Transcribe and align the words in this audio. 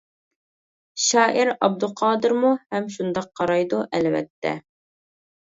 شائىر 1.07 1.51
ئابدۇقادىرمۇ 1.67 2.53
ھەم 2.77 2.89
شۇنداق 2.97 3.29
قارايدۇ، 3.41 3.83
ئەلۋەتتە. 3.99 4.59